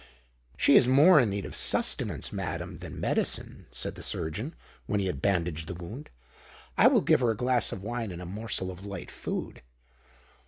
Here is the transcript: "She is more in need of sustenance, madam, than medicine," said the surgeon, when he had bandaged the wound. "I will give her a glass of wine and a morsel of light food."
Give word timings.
"She 0.57 0.75
is 0.75 0.87
more 0.87 1.19
in 1.19 1.29
need 1.29 1.45
of 1.45 1.55
sustenance, 1.55 2.33
madam, 2.33 2.77
than 2.77 2.99
medicine," 2.99 3.67
said 3.69 3.93
the 3.93 4.01
surgeon, 4.01 4.55
when 4.87 4.99
he 4.99 5.05
had 5.05 5.21
bandaged 5.21 5.67
the 5.67 5.75
wound. 5.75 6.09
"I 6.75 6.87
will 6.87 7.01
give 7.01 7.19
her 7.19 7.29
a 7.29 7.37
glass 7.37 7.71
of 7.71 7.83
wine 7.83 8.11
and 8.11 8.19
a 8.19 8.25
morsel 8.25 8.71
of 8.71 8.83
light 8.83 9.11
food." 9.11 9.61